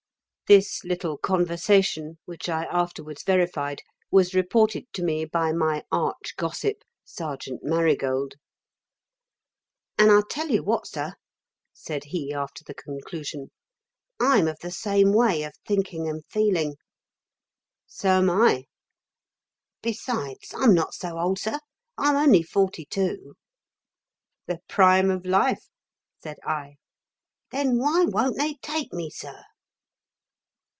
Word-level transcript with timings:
This 0.51 0.83
little 0.83 1.17
conversation 1.17 2.17
(which 2.25 2.49
I 2.49 2.65
afterwards 2.65 3.23
verified) 3.23 3.81
was 4.11 4.33
reported 4.35 4.85
to 4.91 5.01
me 5.01 5.23
by 5.23 5.53
my 5.53 5.85
arch 5.93 6.35
gossip, 6.35 6.83
Sergeant 7.05 7.63
Marigold. 7.63 8.33
"And 9.97 10.11
I 10.11 10.23
tell 10.29 10.49
you 10.49 10.61
what, 10.61 10.87
sir," 10.87 11.13
said 11.71 12.03
he 12.07 12.33
after 12.33 12.65
the 12.65 12.73
conclusion, 12.73 13.51
"I'm 14.19 14.49
of 14.49 14.59
the 14.59 14.71
same 14.71 15.13
way 15.13 15.43
of 15.43 15.53
thinking 15.65 16.09
and 16.09 16.21
feeling." 16.25 16.75
"So 17.87 18.09
am 18.17 18.29
I." 18.29 18.65
"Besides, 19.81 20.53
I'm 20.53 20.73
not 20.73 20.93
so 20.93 21.17
old, 21.17 21.39
sir. 21.39 21.59
I'm 21.97 22.17
only 22.17 22.43
forty 22.43 22.83
two." 22.83 23.35
"The 24.47 24.59
prime 24.67 25.09
of 25.11 25.25
life," 25.25 25.69
said 26.21 26.39
I. 26.43 26.75
"Then 27.51 27.77
why 27.77 28.03
won't 28.05 28.35
they 28.35 28.55
take 28.55 28.91
me, 28.91 29.09
sir?" 29.09 29.45